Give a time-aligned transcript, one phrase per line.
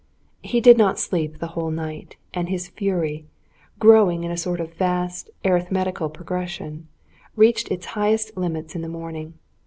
[0.41, 3.27] He did not sleep the whole night, and his fury,
[3.77, 6.87] growing in a sort of vast, arithmetical progression,
[7.35, 9.35] reached its highest limits in the morning.